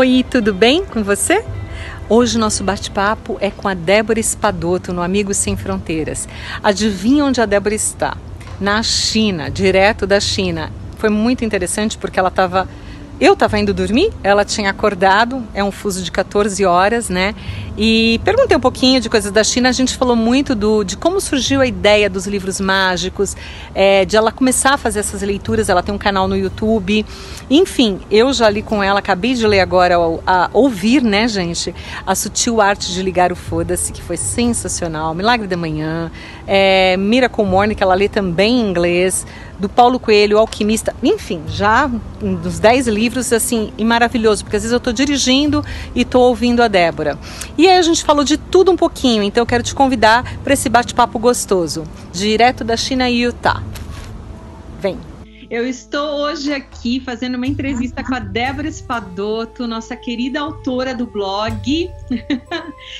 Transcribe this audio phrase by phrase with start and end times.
[0.00, 1.44] Oi, tudo bem com você?
[2.08, 6.26] Hoje nosso bate-papo é com a Débora Espadoto no Amigos Sem Fronteiras.
[6.62, 8.16] Adivinha onde a Débora está?
[8.58, 10.72] Na China, direto da China.
[10.96, 12.66] Foi muito interessante porque ela estava
[13.20, 17.34] eu estava indo dormir, ela tinha acordado, é um fuso de 14 horas, né?
[17.76, 19.68] E perguntei um pouquinho de coisas da China.
[19.68, 23.36] A gente falou muito do, de como surgiu a ideia dos livros mágicos,
[23.74, 25.68] é, de ela começar a fazer essas leituras.
[25.68, 27.04] Ela tem um canal no YouTube.
[27.50, 31.74] Enfim, eu já li com ela, acabei de ler agora, a, a ouvir, né, gente?
[32.06, 35.14] A Sutil Arte de Ligar o Foda-se, que foi sensacional.
[35.14, 36.10] Milagre da Manhã,
[36.46, 39.26] é, Miracle Morning, que ela lê também em inglês
[39.60, 41.88] do Paulo Coelho, o Alquimista, enfim, já
[42.42, 45.64] dos 10 livros, assim, e maravilhoso, porque às vezes eu estou dirigindo
[45.94, 47.18] e estou ouvindo a Débora.
[47.58, 50.54] E aí a gente falou de tudo um pouquinho, então eu quero te convidar para
[50.54, 53.62] esse bate-papo gostoso, direto da China e Utah.
[54.80, 55.09] Vem!
[55.50, 61.08] Eu estou hoje aqui fazendo uma entrevista com a Débora Espadoto, nossa querida autora do
[61.08, 61.60] blog,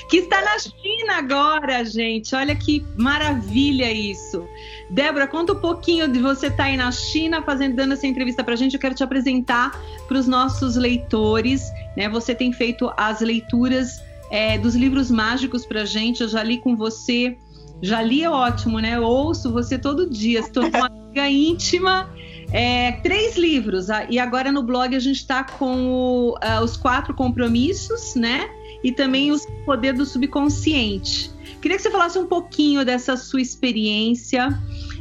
[0.09, 2.35] que está na China agora, gente.
[2.35, 4.45] Olha que maravilha isso.
[4.89, 8.43] Débora, conta um pouquinho de você estar tá aí na China fazendo dando essa entrevista
[8.43, 8.73] para a gente.
[8.73, 9.71] Eu quero te apresentar
[10.05, 11.71] para os nossos leitores.
[11.95, 12.09] Né?
[12.09, 16.19] Você tem feito as leituras é, dos livros mágicos para a gente.
[16.19, 17.37] Eu já li com você.
[17.81, 18.97] Já li é ótimo, né?
[18.97, 20.41] Eu ouço você todo dia.
[20.41, 22.09] Estou uma amiga íntima
[22.51, 26.75] é, três livros, ah, e agora no blog a gente está com o, uh, os
[26.75, 28.49] quatro compromissos, né?
[28.83, 31.31] E também o poder do subconsciente.
[31.61, 34.49] Queria que você falasse um pouquinho dessa sua experiência,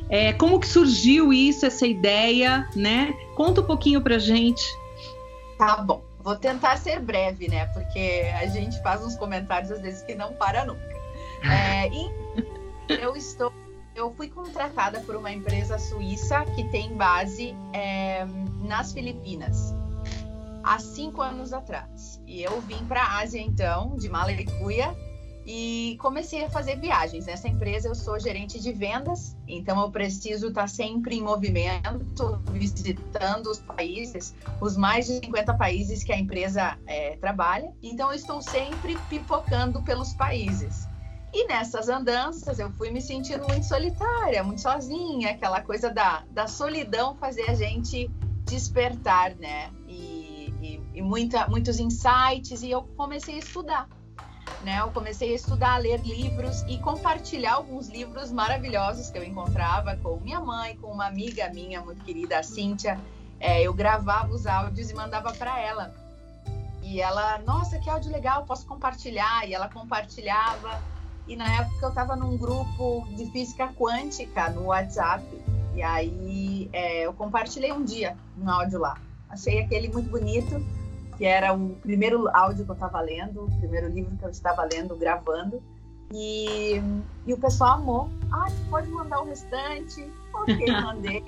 [0.09, 3.15] é, como que surgiu isso, essa ideia, né?
[3.35, 4.63] Conta um pouquinho pra gente.
[5.59, 7.67] Tá bom, vou tentar ser breve, né?
[7.67, 10.81] Porque a gente faz uns comentários às vezes que não para nunca.
[11.43, 11.89] É,
[13.03, 13.53] eu estou
[14.01, 18.25] eu fui contratada por uma empresa suíça que tem base é,
[18.63, 19.75] nas Filipinas
[20.65, 22.21] há cinco anos atrás.
[22.27, 24.95] E eu vim para a Ásia então, de Malecuia,
[25.47, 27.27] e comecei a fazer viagens.
[27.27, 33.49] Nessa empresa eu sou gerente de vendas, então eu preciso estar sempre em movimento, visitando
[33.49, 37.73] os países, os mais de 50 países que a empresa é, trabalha.
[37.83, 40.87] Então eu estou sempre pipocando pelos países.
[41.33, 46.49] E nessas andanças eu fui me sentindo muito solitária, muito sozinha, aquela coisa da, da
[46.49, 48.11] solidão fazer a gente
[48.45, 49.71] despertar, né?
[49.87, 53.89] E, e, e muita, muitos insights, e eu comecei a estudar.
[54.65, 54.81] Né?
[54.81, 59.97] Eu comecei a estudar, a ler livros e compartilhar alguns livros maravilhosos que eu encontrava
[59.97, 63.01] com minha mãe, com uma amiga minha muito querida, a Cíntia.
[63.39, 65.95] É, eu gravava os áudios e mandava para ela.
[66.83, 69.49] E ela, nossa, que áudio legal, posso compartilhar?
[69.49, 70.83] E ela compartilhava.
[71.27, 75.25] E na época eu estava num grupo de física quântica no WhatsApp.
[75.75, 78.97] E aí é, eu compartilhei um dia um áudio lá.
[79.29, 80.65] Achei aquele muito bonito,
[81.17, 84.65] que era o primeiro áudio que eu estava lendo, o primeiro livro que eu estava
[84.65, 85.63] lendo, gravando.
[86.13, 86.83] E,
[87.25, 88.11] e o pessoal amou.
[88.33, 90.11] Ah, pode mandar o restante?
[90.35, 91.23] Ok, mandei.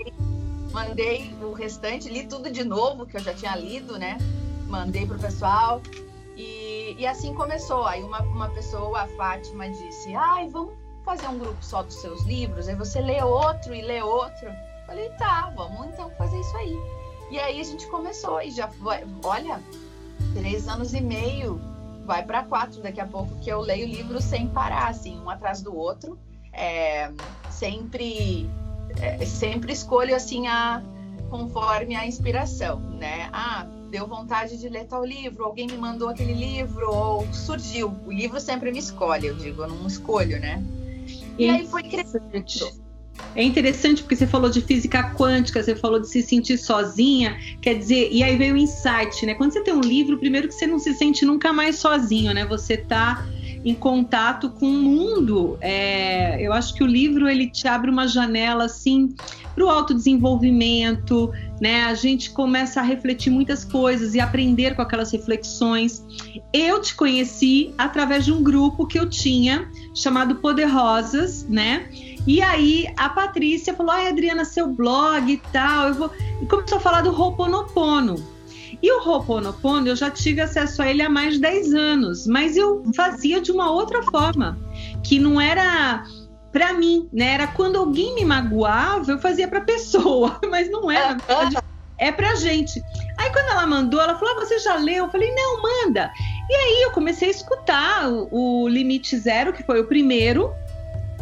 [0.72, 4.18] mandei o restante, li tudo de novo, que eu já tinha lido, né?
[4.66, 5.80] Mandei pro pessoal.
[6.98, 7.84] E, assim começou.
[7.84, 12.22] Aí uma, uma pessoa, a Fátima, disse: Ai, vamos fazer um grupo só dos seus
[12.22, 12.68] livros?
[12.68, 14.48] Aí você lê outro e lê outro.
[14.86, 16.76] Falei: Tá, vamos então fazer isso aí.
[17.30, 19.58] E aí a gente começou e já foi, olha,
[20.34, 21.58] três anos e meio,
[22.04, 25.62] vai para quatro daqui a pouco que eu leio livros sem parar, assim, um atrás
[25.62, 26.18] do outro.
[26.52, 27.10] É,
[27.50, 28.50] sempre,
[29.00, 30.82] é, sempre escolho assim a
[31.30, 33.30] conforme a inspiração, né?
[33.32, 37.94] Ah, deu vontade de ler tal livro, alguém me mandou aquele livro, ou surgiu.
[38.06, 40.64] O livro sempre me escolhe, eu digo, eu não escolho, né?
[41.38, 42.22] E aí foi crescendo.
[43.36, 47.74] É interessante porque você falou de física quântica, você falou de se sentir sozinha, quer
[47.74, 49.34] dizer, e aí veio o insight, né?
[49.34, 52.46] Quando você tem um livro, primeiro que você não se sente nunca mais sozinho, né?
[52.46, 53.26] Você tá
[53.64, 55.56] em contato com o mundo.
[55.60, 59.14] É, eu acho que o livro ele te abre uma janela assim
[59.54, 61.30] para o autodesenvolvimento,
[61.60, 61.84] né?
[61.84, 66.02] A gente começa a refletir muitas coisas e aprender com aquelas reflexões.
[66.52, 71.88] Eu te conheci através de um grupo que eu tinha chamado Poderosas, né?
[72.26, 75.88] E aí a Patrícia falou: "Ai, Adriana, seu blog e tal".
[75.88, 76.10] Eu vou
[76.40, 78.31] e começou a falar do Ho'oponopono.
[78.82, 82.56] E o Ho'oponopono, eu já tive acesso a ele há mais de 10 anos, mas
[82.56, 84.58] eu fazia de uma outra forma,
[85.04, 86.02] que não era
[86.50, 87.34] para mim, né?
[87.34, 91.16] Era quando alguém me magoava, eu fazia para pessoa, mas não era.
[91.96, 92.82] É pra gente.
[93.16, 96.10] Aí quando ela mandou, ela falou: ah, "Você já leu?" Eu falei: "Não, manda".
[96.50, 100.52] E aí eu comecei a escutar o, o Limite Zero, que foi o primeiro,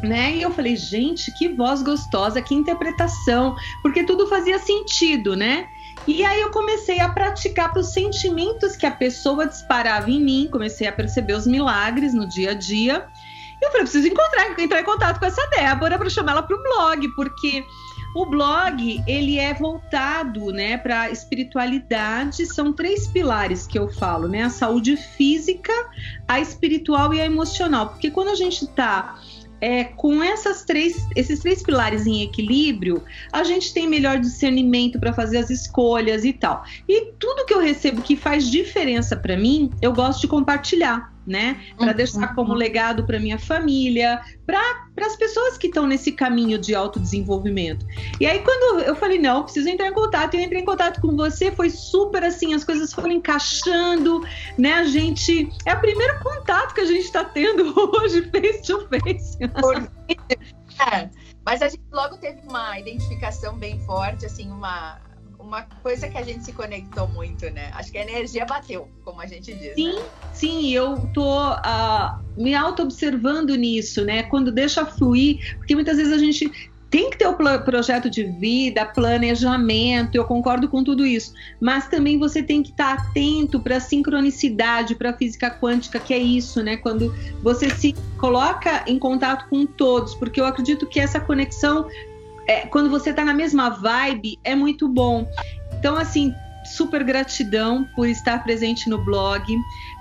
[0.02, 0.34] né?
[0.34, 5.68] E eu falei, gente, que voz gostosa, que interpretação, porque tudo fazia sentido, né?
[6.06, 10.48] E aí eu comecei a praticar para os sentimentos que a pessoa disparava em mim,
[10.50, 13.06] comecei a perceber os milagres no dia a dia.
[13.60, 16.56] E eu falei, preciso encontrar, entrar em contato com essa Débora para chamar ela para
[16.56, 17.64] o blog, porque
[18.14, 22.46] o blog ele é voltado, né, para espiritualidade.
[22.46, 25.72] São três pilares que eu falo, né, a saúde física,
[26.26, 27.90] a espiritual e a emocional.
[27.90, 29.16] Porque quando a gente está
[29.60, 33.02] é, com essas três, esses três pilares em equilíbrio,
[33.32, 36.64] a gente tem melhor discernimento para fazer as escolhas e tal.
[36.88, 41.60] E tudo que eu recebo que faz diferença para mim, eu gosto de compartilhar né?
[41.76, 46.74] Para deixar como legado para minha família, para as pessoas que estão nesse caminho de
[46.74, 47.86] autodesenvolvimento.
[48.18, 51.16] E aí, quando eu falei, não, preciso entrar em contato, eu entrei em contato com
[51.16, 54.26] você, foi super assim, as coisas foram encaixando,
[54.58, 54.74] né?
[54.74, 55.48] A gente.
[55.66, 59.38] É o primeiro contato que a gente está tendo hoje, face to face.
[60.92, 61.10] É,
[61.44, 64.98] mas a gente logo teve uma identificação bem forte, assim, uma
[65.42, 67.70] uma coisa que a gente se conectou muito, né?
[67.74, 69.74] Acho que a energia bateu, como a gente diz.
[69.74, 70.02] Sim, né?
[70.32, 74.22] sim, eu tô uh, me auto-observando nisso, né?
[74.24, 76.50] Quando deixa fluir, porque muitas vezes a gente
[76.90, 82.18] tem que ter o projeto de vida, planejamento, eu concordo com tudo isso, mas também
[82.18, 86.60] você tem que estar atento para a sincronicidade, para a física quântica, que é isso,
[86.62, 86.76] né?
[86.76, 91.86] Quando você se coloca em contato com todos, porque eu acredito que essa conexão
[92.50, 95.24] é, quando você está na mesma vibe, é muito bom.
[95.78, 99.56] Então, assim, super gratidão por estar presente no blog,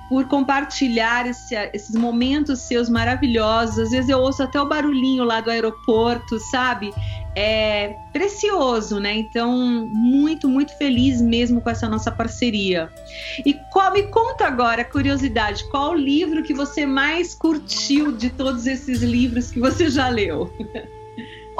[0.10, 3.78] por compartilhar esse, esses momentos seus maravilhosos.
[3.78, 6.92] Às vezes eu ouço até o barulhinho lá do aeroporto, sabe?
[7.36, 9.14] É precioso, né?
[9.14, 9.56] Então,
[9.94, 12.90] muito, muito feliz mesmo com essa nossa parceria.
[13.46, 18.66] E qual, me conta agora, curiosidade, qual o livro que você mais curtiu de todos
[18.66, 20.52] esses livros que você já leu?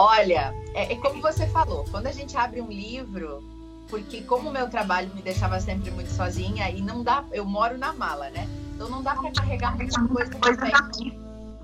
[0.02, 3.44] Olha, é, é, como você falou, quando a gente abre um livro,
[3.90, 7.78] porque como o meu trabalho me deixava sempre muito sozinha e não dá, eu moro
[7.78, 8.48] na mala, né?
[8.74, 11.20] Então não dá para carregar muita coisa também.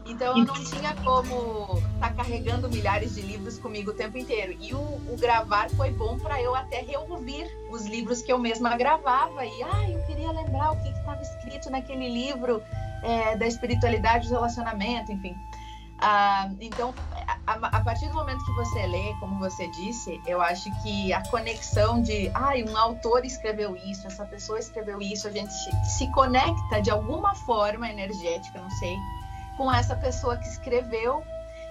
[0.06, 4.54] Então eu não tinha como estar tá carregando milhares de livros comigo o tempo inteiro.
[4.60, 8.76] E o, o gravar foi bom para eu até reouvir os livros que eu mesma
[8.76, 9.46] gravava.
[9.46, 12.62] E ah, eu queria lembrar o que estava escrito naquele livro
[13.02, 15.34] é, da espiritualidade do relacionamento, enfim.
[16.00, 16.94] Ah, então,
[17.48, 21.22] a, a, partir do momento que você lê, como você disse, eu acho que a
[21.30, 25.54] conexão de, ai, ah, um autor escreveu isso, essa pessoa escreveu isso, a gente
[25.86, 28.96] se conecta de alguma forma energética, não sei,
[29.58, 31.24] com essa pessoa que escreveu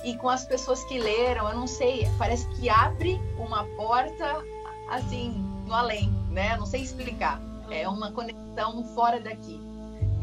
[0.04, 4.42] e com as pessoas que leram, eu não sei, parece que abre uma porta
[4.90, 5.30] assim
[5.66, 6.56] no além, né?
[6.56, 7.40] Não sei explicar.
[7.70, 9.60] É uma conexão fora daqui.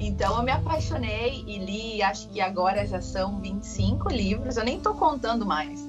[0.03, 4.77] Então eu me apaixonei e li, acho que agora já são 25 livros, eu nem
[4.77, 5.79] estou contando mais,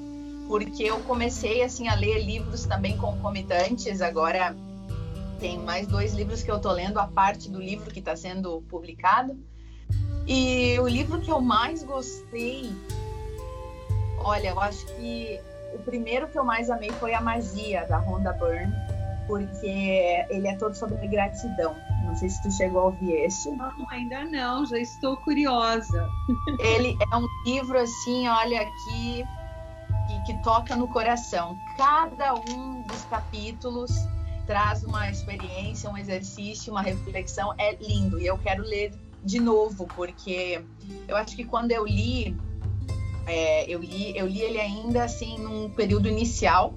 [0.46, 4.54] porque eu comecei assim a ler livros também concomitantes, agora
[5.40, 8.60] tem mais dois livros que eu estou lendo, a parte do livro que está sendo
[8.68, 9.34] publicado.
[10.26, 12.70] E o livro que eu mais gostei,
[14.18, 15.40] olha, eu acho que
[15.72, 18.74] o primeiro que eu mais amei foi A Magia, da Rhonda Byrne,
[19.26, 21.74] porque ele é todo sobre gratidão.
[22.04, 23.50] Não sei se tu chegou a ouvir esse.
[23.50, 26.08] Não, ainda não, já estou curiosa.
[26.58, 29.24] Ele é um livro assim, olha aqui,
[30.06, 31.56] que, que toca no coração.
[31.76, 33.93] Cada um dos capítulos
[34.46, 37.55] traz uma experiência, um exercício, uma reflexão.
[37.58, 38.93] É lindo e eu quero ler
[39.24, 40.65] de novo porque
[41.06, 42.36] eu acho que quando eu li,
[43.26, 46.74] é, eu li, eu li ele ainda assim num período inicial,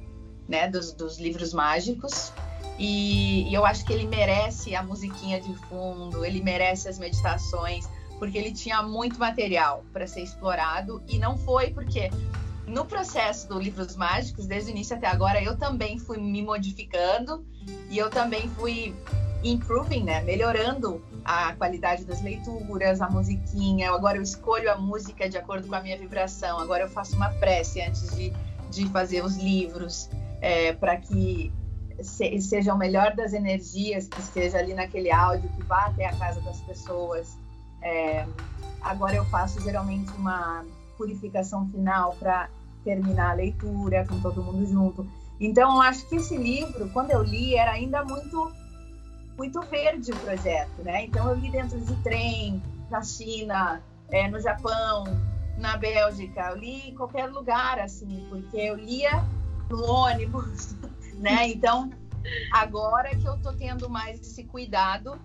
[0.48, 2.32] né, dos, dos livros mágicos.
[2.78, 7.88] E, e, eu acho que ele merece a musiquinha de fundo, ele merece as meditações,
[8.20, 12.10] porque ele tinha muito material para ser explorado e não foi porque
[12.68, 17.46] no processo do Livros Mágicos, desde o início até agora, eu também fui me modificando
[17.90, 18.96] e eu também fui
[19.44, 23.92] improving, né, melhorando a qualidade das leituras, a musiquinha.
[23.92, 26.60] Agora eu escolho a música de acordo com a minha vibração.
[26.60, 28.34] Agora eu faço uma prece antes de,
[28.72, 30.10] de fazer os livros,
[30.42, 31.52] é, para que
[32.02, 36.16] se, seja o melhor das energias que esteja ali naquele áudio, que vá até a
[36.16, 37.38] casa das pessoas.
[37.82, 38.26] É,
[38.82, 40.66] agora eu faço geralmente uma
[40.98, 42.50] purificação final para
[42.84, 45.08] terminar a leitura com todo mundo junto.
[45.40, 48.52] Então eu acho que esse livro, quando eu li, era ainda muito
[49.38, 51.06] muito verde o projeto, né?
[51.06, 55.04] Então eu li dentro de trem, na China, é, no Japão,
[55.58, 59.24] na Bélgica, eu li em qualquer lugar assim, porque eu lia
[59.70, 60.76] no ônibus,
[61.20, 61.50] né?
[61.50, 61.90] Então,
[62.52, 65.20] agora que eu tô tendo mais esse cuidado,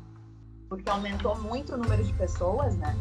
[0.69, 2.97] porque aumentou muito o número de pessoas, né?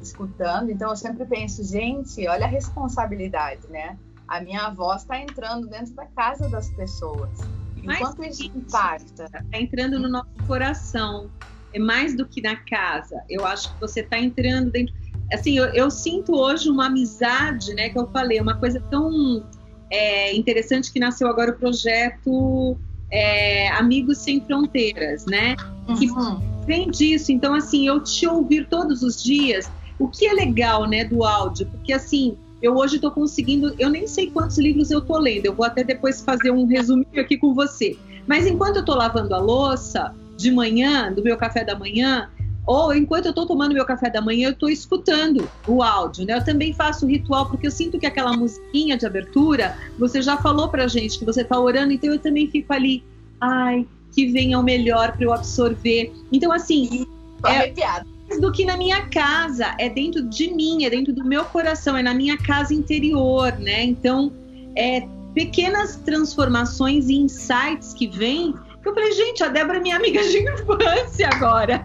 [0.00, 0.70] Escutando.
[0.70, 3.96] Então, eu sempre penso, gente, olha a responsabilidade, né?
[4.26, 7.30] A minha voz está entrando dentro da casa das pessoas.
[7.76, 9.24] Enquanto isso impacta.
[9.24, 11.30] Está entrando no nosso coração.
[11.74, 13.22] É mais do que na casa.
[13.28, 14.94] Eu acho que você está entrando dentro.
[15.32, 17.88] Assim, eu, eu, sinto hoje uma amizade, né?
[17.88, 19.44] Que eu falei, uma coisa tão
[19.92, 22.78] é, interessante que nasceu agora o projeto
[23.10, 25.54] é, Amigos Sem Fronteiras, né?
[25.98, 26.40] Que uhum.
[26.64, 27.30] vem disso.
[27.30, 31.66] Então, assim, eu te ouvir todos os dias, o que é legal, né, do áudio,
[31.66, 35.54] porque assim eu hoje estou conseguindo, eu nem sei quantos livros eu estou lendo, eu
[35.54, 37.98] vou até depois fazer um resuminho aqui com você.
[38.24, 42.30] Mas enquanto eu estou lavando a louça de manhã, do meu café da manhã,
[42.66, 46.36] ou enquanto eu estou tomando meu café da manhã, eu estou escutando o áudio, né?
[46.36, 50.36] Eu também faço o ritual, porque eu sinto que aquela musiquinha de abertura, você já
[50.36, 53.02] falou pra gente que você está orando, então eu também fico ali,
[53.40, 56.12] ai, que venha o melhor para eu absorver.
[56.32, 57.06] Então, assim.
[57.40, 61.24] Tô é, arrepiado do que na minha casa, é dentro de mim, é dentro do
[61.24, 63.84] meu coração, é na minha casa interior, né?
[63.84, 64.32] Então,
[64.76, 68.54] é pequenas transformações e insights que vêm.
[68.84, 71.84] Eu falei, gente, a Débora é minha amiga de infância agora.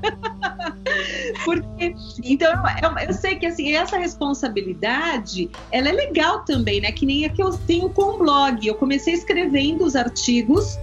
[1.46, 2.52] Porque, então,
[2.82, 6.92] eu, eu, sei que assim, essa responsabilidade, ela é legal também, né?
[6.92, 8.66] Que nem a que eu tenho com o blog.
[8.66, 10.78] Eu comecei escrevendo os artigos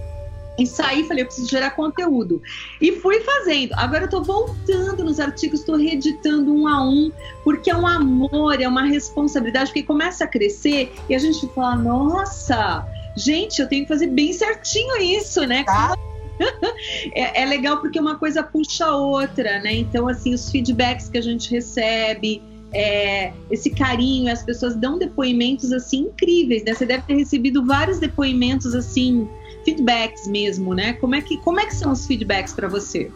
[0.57, 2.41] e saí, falei, eu preciso gerar conteúdo.
[2.79, 3.73] E fui fazendo.
[3.73, 7.11] Agora eu tô voltando nos artigos, estou reeditando um a um,
[7.43, 11.75] porque é um amor, é uma responsabilidade, porque começa a crescer e a gente fala,
[11.75, 15.63] nossa, gente, eu tenho que fazer bem certinho isso, né?
[15.63, 15.95] Tá.
[17.13, 19.73] é, é legal porque uma coisa puxa a outra, né?
[19.73, 22.41] Então, assim, os feedbacks que a gente recebe,
[22.73, 26.73] é, esse carinho, as pessoas dão depoimentos assim incríveis, né?
[26.73, 29.27] Você deve ter recebido vários depoimentos assim
[29.63, 30.93] feedbacks mesmo, né?
[30.93, 33.09] Como é que, como é que são os feedbacks para você?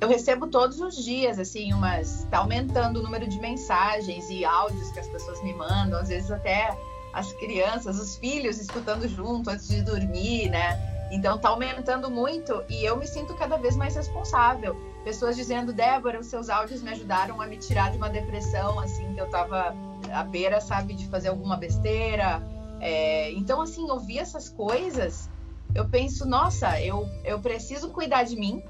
[0.00, 2.26] Eu recebo todos os dias, assim, umas.
[2.30, 6.30] Tá aumentando o número de mensagens e áudios que as pessoas me mandam, às vezes
[6.30, 6.76] até
[7.12, 10.78] as crianças, os filhos escutando junto antes de dormir, né?
[11.10, 14.74] Então tá aumentando muito e eu me sinto cada vez mais responsável.
[15.04, 19.12] Pessoas dizendo, Débora, os seus áudios me ajudaram a me tirar de uma depressão, assim,
[19.14, 19.74] que eu tava
[20.12, 22.42] à beira, sabe, de fazer alguma besteira.
[22.80, 23.30] É...
[23.32, 25.30] então, assim, ouvir essas coisas
[25.74, 28.62] eu penso, nossa, eu, eu preciso cuidar de mim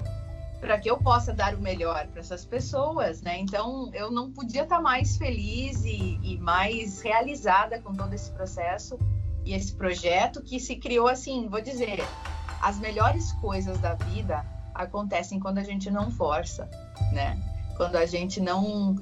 [0.63, 3.37] para que eu possa dar o melhor para essas pessoas, né?
[3.37, 8.31] Então, eu não podia estar tá mais feliz e, e mais realizada com todo esse
[8.31, 8.97] processo
[9.43, 11.99] e esse projeto que se criou assim, vou dizer,
[12.61, 16.69] as melhores coisas da vida acontecem quando a gente não força,
[17.11, 17.37] né?
[17.75, 18.95] Quando a gente não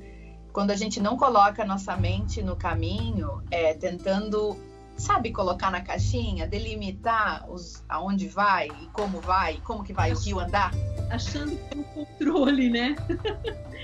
[0.52, 4.58] quando a gente não coloca a nossa mente no caminho, é, tentando
[4.98, 10.18] sabe colocar na caixinha, delimitar os, aonde vai e como vai, como que vai o
[10.18, 10.72] rio andar?
[11.10, 12.96] Achando que tem um controle, né?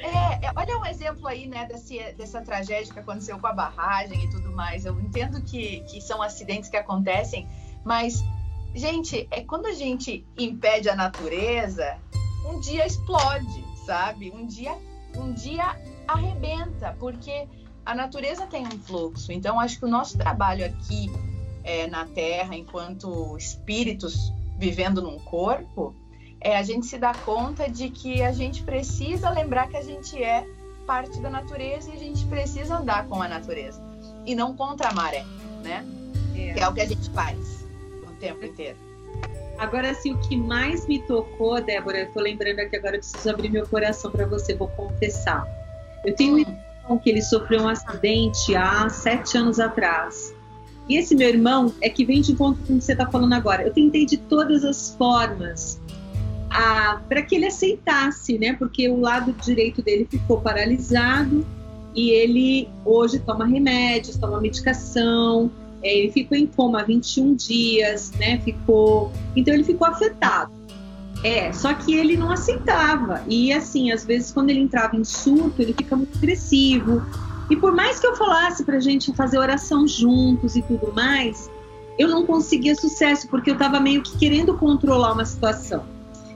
[0.04, 4.24] é, é, olha um exemplo aí, né, desse, dessa tragédia que aconteceu com a barragem
[4.24, 4.86] e tudo mais.
[4.86, 7.48] Eu entendo que, que são acidentes que acontecem,
[7.84, 8.24] mas,
[8.76, 11.98] gente, é quando a gente impede a natureza,
[12.46, 14.32] um dia explode, sabe?
[14.32, 14.78] Um dia,
[15.16, 15.76] um dia
[16.08, 17.48] arrebenta, porque
[17.88, 19.32] a natureza tem um fluxo.
[19.32, 21.10] Então, acho que o nosso trabalho aqui
[21.64, 25.96] é, na Terra, enquanto espíritos vivendo num corpo,
[26.42, 30.22] é a gente se dar conta de que a gente precisa lembrar que a gente
[30.22, 30.46] é
[30.86, 33.82] parte da natureza e a gente precisa andar com a natureza
[34.26, 35.24] e não contra a maré,
[35.64, 35.86] né?
[36.36, 36.54] É.
[36.54, 37.66] Que é o que a gente faz
[38.06, 38.78] o tempo inteiro.
[39.58, 43.30] Agora, assim, o que mais me tocou, Débora, eu tô lembrando aqui agora, eu preciso
[43.30, 45.48] abrir meu coração para você, vou confessar.
[46.06, 46.46] Eu tenho
[46.90, 50.34] hum que ele sofreu um acidente há sete anos atrás.
[50.90, 53.34] E esse meu irmão é que vem de encontro com o que você está falando
[53.34, 53.64] agora.
[53.64, 55.80] Eu tentei de todas as formas
[57.10, 58.54] para que ele aceitasse, né?
[58.54, 61.46] Porque o lado direito dele ficou paralisado
[61.94, 65.52] e ele hoje toma remédios, toma medicação.
[65.84, 68.40] É, ele ficou em coma 21 dias, né?
[68.40, 70.52] Ficou, então ele ficou afetado.
[71.24, 73.24] É, só que ele não aceitava.
[73.28, 77.02] E assim, às vezes quando ele entrava em surto, ele fica muito agressivo.
[77.50, 81.50] E por mais que eu falasse pra gente fazer oração juntos e tudo mais,
[81.98, 85.86] eu não conseguia sucesso, porque eu estava meio que querendo controlar uma situação.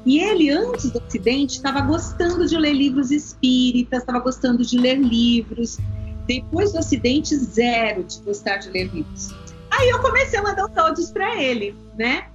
[0.05, 4.99] E ele, antes do acidente, estava gostando de ler livros espíritas, estava gostando de ler
[4.99, 5.77] livros.
[6.25, 9.29] Depois do acidente, zero de gostar de ler livros.
[9.69, 12.25] Aí eu comecei a mandar os áudios para ele, né?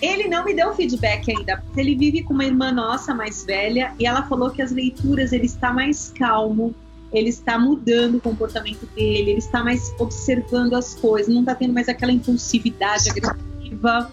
[0.00, 4.06] Ele não me deu feedback ainda, ele vive com uma irmã nossa mais velha e
[4.06, 6.74] ela falou que as leituras ele está mais calmo,
[7.12, 11.72] ele está mudando o comportamento dele, ele está mais observando as coisas, não está tendo
[11.72, 14.10] mais aquela impulsividade agressiva.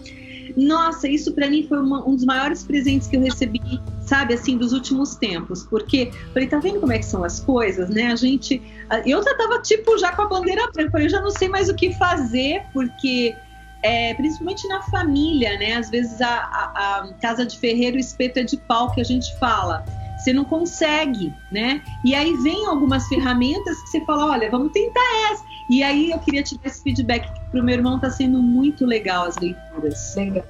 [0.56, 3.60] Nossa, isso para mim foi uma, um dos maiores presentes que eu recebi,
[4.02, 5.64] sabe, assim, dos últimos tempos.
[5.64, 8.08] Porque, falei, tá vendo como é que são as coisas, né?
[8.08, 8.60] A gente.
[9.06, 11.74] Eu já tava, tipo, já com a bandeira branca, eu já não sei mais o
[11.74, 13.34] que fazer, porque
[13.82, 15.74] é, principalmente na família, né?
[15.74, 19.04] Às vezes a, a, a casa de ferreiro, o espeto é de pau que a
[19.04, 19.84] gente fala.
[20.18, 21.82] Você não consegue, né?
[22.04, 25.00] E aí vem algumas ferramentas que você fala, olha, vamos tentar
[25.32, 25.42] essa.
[25.70, 28.42] E aí eu queria te dar esse feedback que para o meu irmão está sendo
[28.42, 30.14] muito legal as leituras.
[30.14, 30.44] Legal,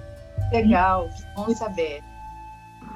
[0.52, 2.02] legal, bom saber.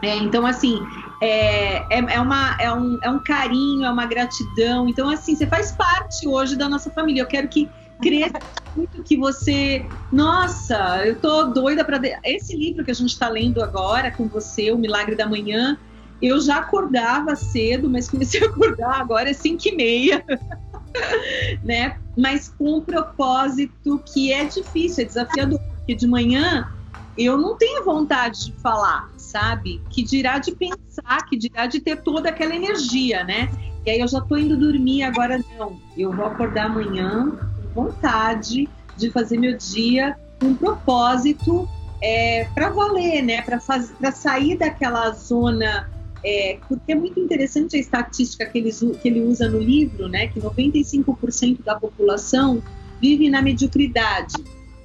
[0.02, 0.80] É, então, assim,
[1.20, 4.88] é, é, é, uma, é, um, é um carinho, é uma gratidão.
[4.88, 7.22] Então, assim, você faz parte hoje da nossa família.
[7.22, 7.70] Eu quero que
[8.04, 8.40] cresça
[8.76, 9.86] muito, que você.
[10.12, 12.00] Nossa, eu tô doida para.
[12.24, 15.78] Esse livro que a gente está lendo agora com você, O Milagre da Manhã,
[16.20, 20.24] eu já acordava cedo, mas comecei a acordar agora é 5 e meia.
[21.62, 21.96] né?
[22.16, 26.68] Mas com um propósito que é difícil, é desafiador, porque de manhã
[27.16, 29.80] eu não tenho vontade de falar, sabe?
[29.90, 33.48] Que dirá de pensar, que dirá de ter toda aquela energia, né?
[33.86, 35.78] E aí eu já tô indo dormir, agora não.
[35.96, 37.32] Eu vou acordar amanhã
[37.74, 41.68] vontade de fazer meu dia com um propósito
[42.00, 43.42] é, para valer, né?
[43.42, 45.90] Para sair daquela zona.
[46.26, 50.28] É, porque é muito interessante a estatística que ele, que ele usa no livro, né?
[50.28, 52.62] Que 95% da população
[53.00, 54.34] vive na mediocridade.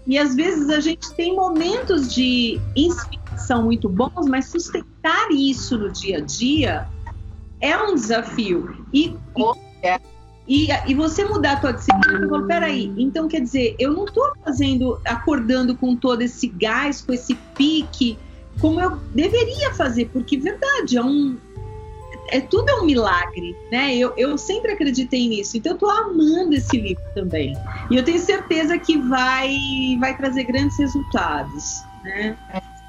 [0.05, 5.91] E às vezes a gente tem momentos de inspiração muito bons, mas sustentar isso no
[5.91, 6.87] dia a dia
[7.61, 8.85] é um desafio.
[8.93, 9.15] E.
[10.49, 14.05] e, e você mudar a tua disciplina, eu falo, peraí, então quer dizer, eu não
[14.05, 18.17] estou fazendo, acordando com todo esse gás, com esse pique,
[18.59, 21.37] como eu deveria fazer, porque verdade, é um,
[22.29, 23.95] é tudo é um milagre, né?
[23.95, 27.55] Eu, eu sempre acreditei nisso, então eu tô amando esse livro também.
[27.91, 29.55] E eu tenho certeza que vai
[29.99, 32.35] vai trazer grandes resultados, né?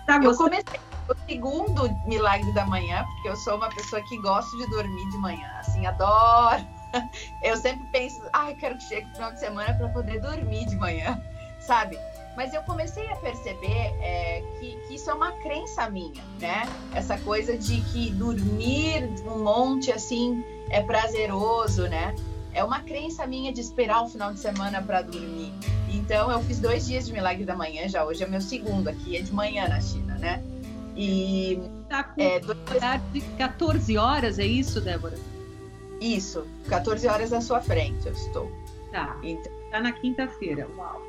[0.06, 4.56] Tá eu comecei o segundo milagre da manhã, porque eu sou uma pessoa que gosta
[4.56, 6.79] de dormir de manhã, assim, adoro.
[7.42, 10.66] Eu sempre penso, ai, ah, quero que chegue o final de semana para poder dormir
[10.66, 11.20] de manhã,
[11.60, 11.98] sabe?
[12.36, 16.62] Mas eu comecei a perceber é, que, que, isso é uma crença minha, né?
[16.94, 22.14] Essa coisa de que dormir um monte assim é prazeroso, né?
[22.52, 25.52] É uma crença minha de esperar o final de semana para dormir.
[25.88, 28.04] Então eu fiz dois dias de milagre da manhã já.
[28.04, 30.42] Hoje é meu segundo aqui, é de manhã na China, né?
[30.96, 32.58] E tá com é, dois...
[33.12, 35.18] de 14 horas, é isso, Débora?
[36.00, 38.50] Isso, 14 horas à sua frente eu estou.
[38.90, 39.16] Tá.
[39.22, 40.66] Então, tá na quinta-feira.
[40.76, 41.00] Uau.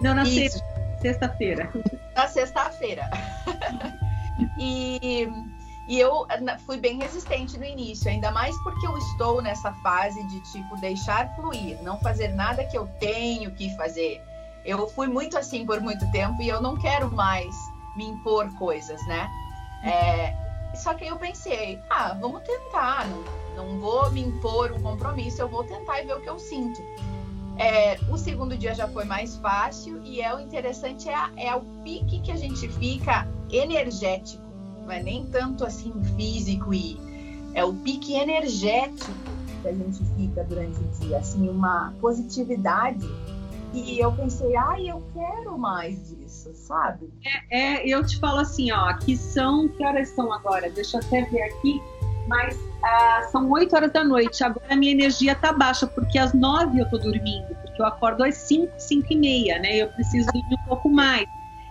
[0.00, 0.24] Não, na
[1.00, 1.72] sexta-feira.
[2.14, 3.08] Na sexta-feira.
[4.58, 5.28] e,
[5.88, 6.26] e eu
[6.66, 11.34] fui bem resistente no início, ainda mais porque eu estou nessa fase de tipo deixar
[11.36, 14.20] fluir, não fazer nada que eu tenho que fazer.
[14.64, 17.54] Eu fui muito assim por muito tempo e eu não quero mais
[17.96, 19.28] me impor coisas, né?
[19.84, 20.43] É,
[20.76, 25.48] só que eu pensei, ah, vamos tentar, não, não vou me impor um compromisso, eu
[25.48, 26.80] vou tentar e ver o que eu sinto.
[27.56, 31.54] É, o segundo dia já foi mais fácil e é o interessante é, a, é
[31.54, 34.42] o pique que a gente fica energético,
[34.82, 36.98] não é nem tanto assim físico e
[37.54, 39.12] é o pique energético
[39.62, 43.06] que a gente fica durante o dia, assim uma positividade
[43.74, 47.10] e eu pensei, ai, eu quero mais disso, sabe?
[47.50, 50.70] É, é, eu te falo assim, ó, aqui são, que horas são agora?
[50.70, 51.82] Deixa eu até ver aqui,
[52.28, 54.44] mas ah, são 8 horas da noite.
[54.44, 58.24] Agora a minha energia tá baixa, porque às 9 eu tô dormindo, porque eu acordo
[58.24, 59.76] às 5, 5 e meia, né?
[59.76, 61.26] Eu preciso dormir um pouco mais.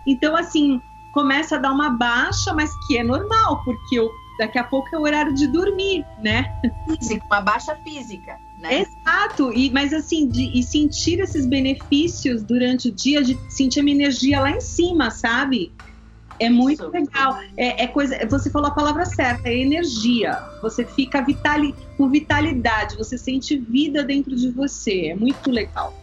[0.05, 0.81] Então, assim,
[1.13, 4.97] começa a dar uma baixa, mas que é normal, porque eu, daqui a pouco é
[4.97, 6.45] o horário de dormir, né?
[6.87, 8.37] Física, uma baixa física.
[8.59, 8.81] Né?
[8.81, 13.83] Exato, e, mas assim, de, e sentir esses benefícios durante o dia, de sentir a
[13.83, 15.71] minha energia lá em cima, sabe?
[16.39, 16.91] É muito Isso.
[16.91, 17.39] legal.
[17.57, 18.25] É, é, coisa.
[18.27, 20.41] Você falou a palavra certa, é energia.
[20.61, 25.07] Você fica vitali, com vitalidade, você sente vida dentro de você.
[25.07, 25.93] É muito legal.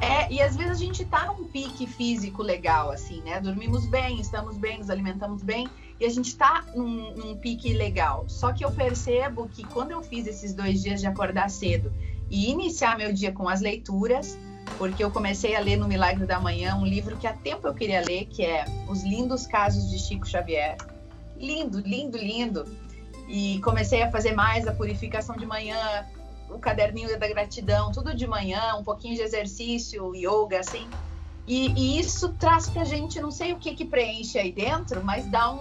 [0.00, 3.38] É, e às vezes a gente tá num pique físico legal, assim, né?
[3.40, 5.68] Dormimos bem, estamos bem, nos alimentamos bem,
[6.00, 8.24] e a gente tá num, num pique legal.
[8.26, 11.92] Só que eu percebo que quando eu fiz esses dois dias de acordar cedo
[12.30, 14.38] e iniciar meu dia com as leituras,
[14.78, 17.74] porque eu comecei a ler no Milagre da Manhã um livro que há tempo eu
[17.74, 20.76] queria ler, que é Os Lindos Casos de Chico Xavier.
[21.36, 22.64] Lindo, lindo, lindo.
[23.28, 26.06] E comecei a fazer mais a purificação de manhã,
[26.48, 30.88] o caderninho da gratidão, tudo de manhã, um pouquinho de exercício, yoga, assim.
[31.46, 35.26] E, e isso traz pra gente, não sei o que que preenche aí dentro, mas
[35.26, 35.60] dá um,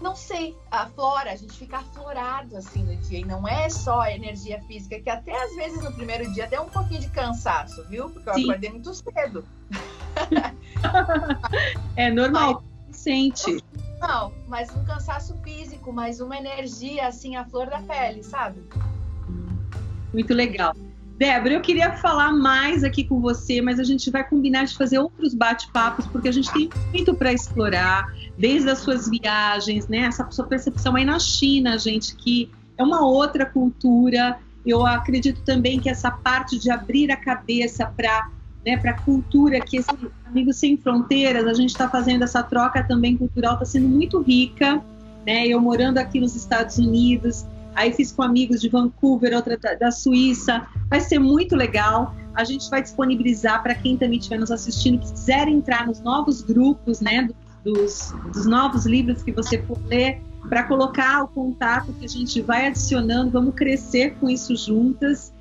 [0.00, 3.20] não sei, a flora, a gente fica aflorado assim no dia.
[3.20, 6.62] E não é só a energia física, que até às vezes no primeiro dia deu
[6.62, 8.08] um pouquinho de cansaço, viu?
[8.08, 8.44] Porque eu Sim.
[8.44, 9.44] acordei muito cedo.
[11.96, 13.62] é normal, mas, sente.
[14.00, 18.62] Não, mas um cansaço físico, mas uma energia assim, a flor da pele, sabe?
[20.12, 20.74] Muito legal.
[21.18, 25.00] Débora, eu queria falar mais aqui com você, mas a gente vai combinar de fazer
[25.00, 28.06] outros bate-papos, porque a gente tem muito para explorar,
[28.38, 30.02] desde as suas viagens, né?
[30.02, 34.38] Essa sua percepção aí na China, gente, que é uma outra cultura.
[34.64, 38.30] Eu acredito também que essa parte de abrir a cabeça para
[38.64, 39.88] né, para a cultura, que esse
[40.24, 44.80] Amigos Sem Fronteiras, a gente está fazendo essa troca também cultural, está sendo muito rica.
[45.26, 45.48] Né?
[45.48, 47.44] Eu morando aqui nos Estados Unidos,
[47.78, 52.14] aí fiz com amigos de Vancouver, outra da, Suíça, vai ser muito legal.
[52.34, 57.00] A gente vai disponibilizar para quem também estiver nos assistindo, quiser entrar nos novos grupos,
[57.00, 57.28] né,
[57.64, 62.40] dos, dos novos livros que você for ler, para colocar o contato que a gente
[62.40, 65.32] vai adicionando, vamos crescer com isso juntas.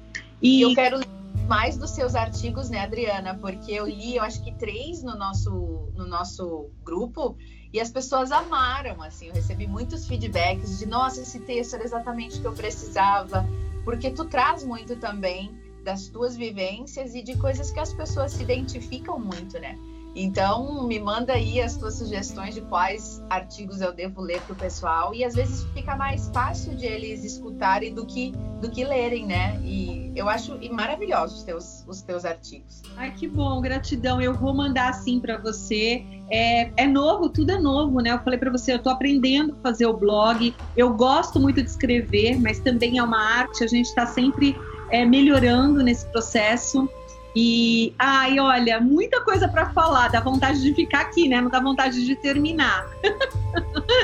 [0.42, 1.00] E eu quero
[1.48, 3.36] mais dos seus artigos, né, Adriana?
[3.36, 7.36] Porque eu li, eu acho que três no nosso, no nosso grupo
[7.74, 9.28] e as pessoas amaram, assim.
[9.28, 13.46] Eu recebi muitos feedbacks de, nossa, esse texto era exatamente o que eu precisava,
[13.84, 18.44] porque tu traz muito também das tuas vivências e de coisas que as pessoas se
[18.44, 19.78] identificam muito, né?
[20.20, 24.56] Então, me manda aí as tuas sugestões de quais artigos eu devo ler para o
[24.56, 29.28] pessoal e às vezes fica mais fácil de eles escutarem do que do que lerem,
[29.28, 29.62] né?
[29.64, 32.82] E eu acho maravilhosos os teus, os teus artigos.
[32.98, 34.20] Ai, que bom, gratidão.
[34.20, 36.04] Eu vou mandar assim para você.
[36.32, 38.12] É, é novo, tudo é novo, né?
[38.12, 40.54] Eu falei para você, eu estou aprendendo a fazer o blog.
[40.76, 43.64] Eu gosto muito de escrever, mas também é uma arte.
[43.64, 44.58] A gente está sempre
[44.90, 46.90] é, melhorando nesse processo.
[47.36, 51.40] E, ai, olha, muita coisa para falar, dá vontade de ficar aqui, né?
[51.40, 52.88] Não dá vontade de terminar.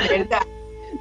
[0.08, 0.53] Verdade.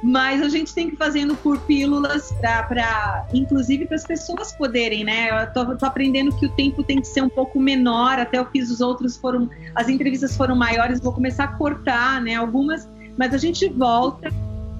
[0.03, 5.03] Mas a gente tem que ir fazendo por pílulas para, inclusive, para as pessoas poderem,
[5.03, 5.43] né?
[5.43, 8.19] Eu tô, tô, aprendendo que o tempo tem que ser um pouco menor.
[8.19, 10.99] Até eu fiz os outros foram, as entrevistas foram maiores.
[10.99, 12.35] Vou começar a cortar, né?
[12.35, 12.87] Algumas,
[13.17, 14.29] mas a gente volta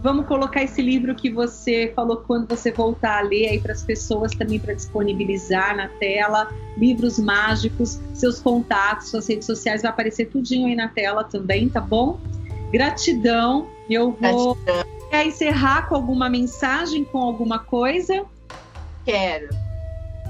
[0.04, 3.84] Vamos colocar esse livro que você falou quando você voltar a ler aí para as
[3.84, 6.54] pessoas também para disponibilizar na tela.
[6.78, 11.80] Livros mágicos, seus contatos, suas redes sociais, vai aparecer tudinho aí na tela também, tá
[11.80, 12.20] bom?
[12.70, 13.70] Gratidão.
[13.90, 14.56] Eu vou.
[14.56, 14.94] Gratidão.
[15.14, 18.26] Quer encerrar com alguma mensagem, com alguma coisa?
[19.06, 19.48] Quero.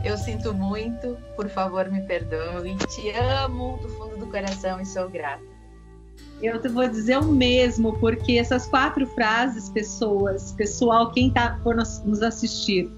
[0.04, 2.76] Eu sinto muito, por favor, me perdoe.
[2.89, 5.41] Te amo do fundo do coração e sou grata.
[6.41, 11.78] Eu te vou dizer o mesmo, porque essas quatro frases, pessoas, pessoal, quem está por
[11.78, 12.91] nos assistir,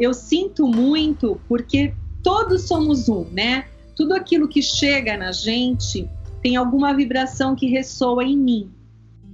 [0.00, 3.66] eu sinto muito porque todos somos um, né?
[3.94, 6.08] Tudo aquilo que chega na gente
[6.40, 8.75] tem alguma vibração que ressoa em mim.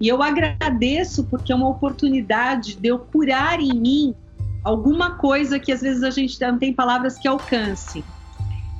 [0.01, 4.15] E eu agradeço porque é uma oportunidade de eu curar em mim
[4.65, 8.05] alguma coisa que às vezes a gente não tem palavras que alcance.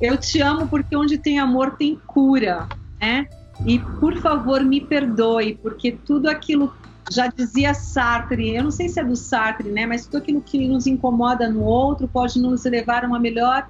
[0.01, 2.69] Eu te amo porque onde tem amor tem cura,
[3.01, 3.29] né?
[3.65, 6.75] E por favor, me perdoe, porque tudo aquilo
[7.11, 10.67] já dizia Sartre, eu não sei se é do Sartre, né, mas tudo aquilo que
[10.67, 13.69] nos incomoda no outro pode nos levar a uma melhor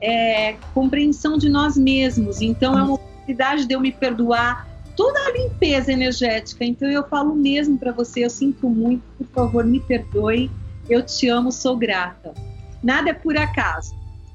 [0.00, 2.40] é, compreensão de nós mesmos.
[2.40, 6.64] Então é uma oportunidade de eu me perdoar toda a limpeza energética.
[6.64, 10.50] Então eu falo mesmo para você, eu sinto muito, por favor, me perdoe.
[10.88, 12.34] Eu te amo, sou grata.
[12.82, 13.94] Nada é por acaso.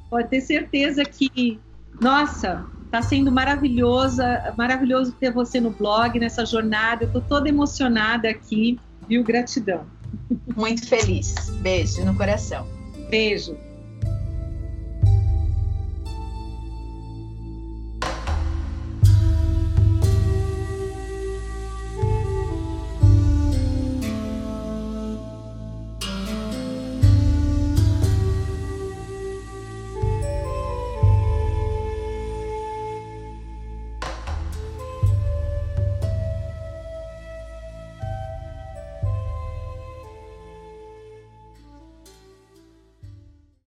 [0.10, 1.60] Pode ter certeza que,
[2.00, 2.66] nossa,
[2.96, 7.04] Está sendo maravilhosa, maravilhoso ter você no blog, nessa jornada.
[7.04, 9.22] Eu estou toda emocionada aqui, viu?
[9.22, 9.86] Gratidão.
[10.56, 11.36] Muito feliz.
[11.62, 12.66] Beijo no coração.
[13.10, 13.58] Beijo.